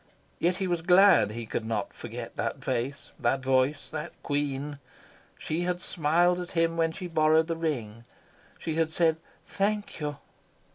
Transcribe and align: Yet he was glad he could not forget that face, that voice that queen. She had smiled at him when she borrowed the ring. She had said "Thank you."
Yet 0.39 0.55
he 0.55 0.65
was 0.65 0.81
glad 0.81 1.29
he 1.31 1.45
could 1.45 1.63
not 1.63 1.93
forget 1.93 2.35
that 2.35 2.63
face, 2.63 3.11
that 3.19 3.41
voice 3.43 3.91
that 3.91 4.13
queen. 4.23 4.79
She 5.37 5.61
had 5.61 5.79
smiled 5.79 6.39
at 6.39 6.53
him 6.53 6.75
when 6.75 6.91
she 6.91 7.05
borrowed 7.05 7.45
the 7.45 7.55
ring. 7.55 8.05
She 8.57 8.73
had 8.77 8.91
said 8.91 9.17
"Thank 9.45 9.99
you." 9.99 10.17